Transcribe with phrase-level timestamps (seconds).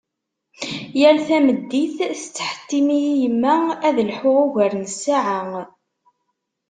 [0.99, 3.55] Yal tameddit tettḥettim-iyi yemma
[3.87, 5.61] ad lḥuɣ ugar n ssaɛa.